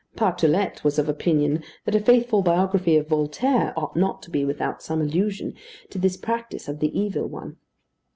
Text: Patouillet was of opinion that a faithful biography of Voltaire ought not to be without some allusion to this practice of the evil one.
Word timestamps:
Patouillet 0.15 0.83
was 0.83 0.97
of 0.97 1.07
opinion 1.07 1.63
that 1.85 1.93
a 1.93 1.99
faithful 1.99 2.41
biography 2.41 2.97
of 2.97 3.07
Voltaire 3.09 3.71
ought 3.77 3.95
not 3.95 4.23
to 4.23 4.31
be 4.31 4.43
without 4.43 4.81
some 4.81 4.99
allusion 4.99 5.53
to 5.91 5.99
this 5.99 6.17
practice 6.17 6.67
of 6.67 6.79
the 6.79 6.99
evil 6.99 7.27
one. 7.27 7.57